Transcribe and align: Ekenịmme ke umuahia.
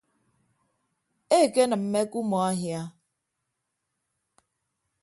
Ekenịmme 1.39 2.01
ke 2.11 2.15
umuahia. 2.21 2.81